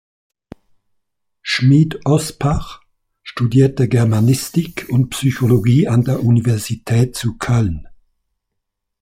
Schmid-Ospach 1.43 2.81
studierte 3.21 3.87
Germanistik 3.87 4.87
und 4.89 5.09
Psychologie 5.11 5.87
an 5.87 6.03
der 6.03 6.23
Universität 6.23 7.15
zu 7.15 7.37
Köln. 7.37 7.87